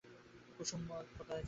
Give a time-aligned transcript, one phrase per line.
[0.55, 1.39] কুমুদ বলে, কোথায় যাবে?